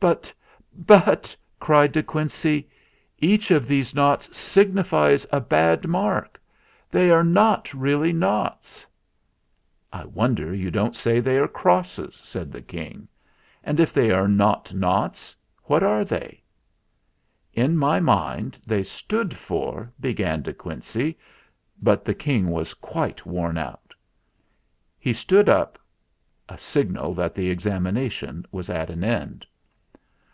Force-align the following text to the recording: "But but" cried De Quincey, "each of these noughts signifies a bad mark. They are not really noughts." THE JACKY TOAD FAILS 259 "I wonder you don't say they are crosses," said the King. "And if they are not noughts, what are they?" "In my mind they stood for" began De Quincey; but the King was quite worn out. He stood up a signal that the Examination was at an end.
"But 0.00 0.32
but" 0.74 1.36
cried 1.60 1.92
De 1.92 2.02
Quincey, 2.02 2.70
"each 3.18 3.50
of 3.50 3.66
these 3.68 3.94
noughts 3.94 4.34
signifies 4.34 5.26
a 5.30 5.42
bad 5.42 5.86
mark. 5.86 6.40
They 6.90 7.10
are 7.10 7.22
not 7.22 7.74
really 7.74 8.10
noughts." 8.10 8.86
THE 9.92 9.98
JACKY 9.98 10.04
TOAD 10.08 10.14
FAILS 10.14 10.14
259 10.14 10.22
"I 10.42 10.44
wonder 10.46 10.56
you 10.56 10.70
don't 10.70 10.96
say 10.96 11.20
they 11.20 11.36
are 11.36 11.46
crosses," 11.46 12.18
said 12.24 12.50
the 12.50 12.62
King. 12.62 13.08
"And 13.62 13.78
if 13.78 13.92
they 13.92 14.10
are 14.10 14.26
not 14.26 14.72
noughts, 14.72 15.36
what 15.64 15.82
are 15.82 16.06
they?" 16.06 16.42
"In 17.52 17.76
my 17.76 18.00
mind 18.00 18.56
they 18.66 18.82
stood 18.82 19.36
for" 19.36 19.92
began 20.00 20.40
De 20.40 20.54
Quincey; 20.54 21.18
but 21.82 22.06
the 22.06 22.14
King 22.14 22.48
was 22.48 22.72
quite 22.72 23.26
worn 23.26 23.58
out. 23.58 23.92
He 24.98 25.12
stood 25.12 25.50
up 25.50 25.78
a 26.48 26.56
signal 26.56 27.12
that 27.16 27.34
the 27.34 27.50
Examination 27.50 28.46
was 28.50 28.70
at 28.70 28.88
an 28.88 29.04
end. 29.04 29.44